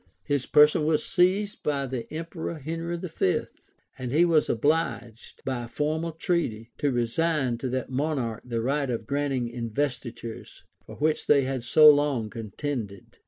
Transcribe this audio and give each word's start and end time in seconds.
His 0.23 0.47
person 0.47 0.83
was 0.85 1.05
seized 1.05 1.61
by 1.61 1.85
the 1.85 2.11
emperor 2.11 2.55
Henry 2.57 2.97
V., 2.97 3.41
and 3.99 4.11
he 4.11 4.25
was 4.25 4.49
obliged, 4.49 5.43
by 5.45 5.61
a 5.65 5.67
formal 5.67 6.11
treaty, 6.13 6.71
to 6.79 6.91
resign 6.91 7.59
to 7.59 7.69
that 7.69 7.91
monarch 7.91 8.41
the 8.43 8.61
right 8.63 8.89
of 8.89 9.05
granting 9.05 9.47
investitures, 9.47 10.63
for 10.87 10.95
which 10.95 11.27
they 11.27 11.43
had 11.43 11.61
so 11.61 11.87
long 11.87 12.31
contended. 12.31 13.19